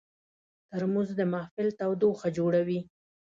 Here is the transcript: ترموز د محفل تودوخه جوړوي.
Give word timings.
ترموز 0.69 1.09
د 1.19 1.21
محفل 1.33 1.67
تودوخه 1.79 2.27
جوړوي. 2.37 2.79